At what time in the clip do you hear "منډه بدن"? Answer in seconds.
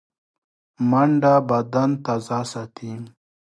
0.89-1.89